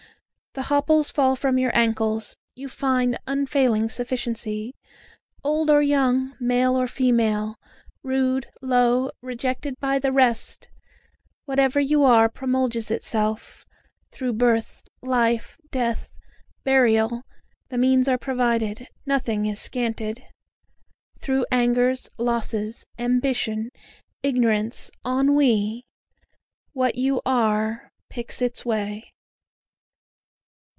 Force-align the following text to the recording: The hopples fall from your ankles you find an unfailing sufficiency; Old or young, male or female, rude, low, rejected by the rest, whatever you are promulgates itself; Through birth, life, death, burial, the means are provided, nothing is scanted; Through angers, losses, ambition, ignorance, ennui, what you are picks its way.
The 0.53 0.63
hopples 0.63 1.11
fall 1.13 1.37
from 1.37 1.57
your 1.57 1.71
ankles 1.73 2.35
you 2.55 2.67
find 2.67 3.13
an 3.15 3.21
unfailing 3.25 3.87
sufficiency; 3.87 4.73
Old 5.45 5.69
or 5.69 5.81
young, 5.81 6.35
male 6.41 6.75
or 6.75 6.87
female, 6.87 7.55
rude, 8.03 8.47
low, 8.61 9.11
rejected 9.21 9.75
by 9.79 9.97
the 9.97 10.11
rest, 10.11 10.67
whatever 11.45 11.79
you 11.79 12.03
are 12.03 12.27
promulgates 12.27 12.91
itself; 12.91 13.65
Through 14.11 14.33
birth, 14.33 14.83
life, 15.01 15.57
death, 15.71 16.09
burial, 16.65 17.23
the 17.69 17.77
means 17.77 18.09
are 18.09 18.17
provided, 18.17 18.89
nothing 19.05 19.45
is 19.45 19.61
scanted; 19.61 20.21
Through 21.21 21.45
angers, 21.49 22.09
losses, 22.17 22.83
ambition, 22.99 23.69
ignorance, 24.21 24.91
ennui, 25.07 25.85
what 26.73 26.95
you 26.97 27.21
are 27.25 27.93
picks 28.09 28.41
its 28.41 28.65
way. 28.65 29.11